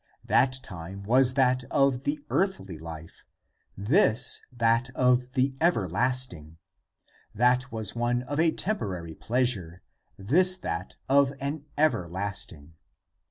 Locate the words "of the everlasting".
4.95-6.57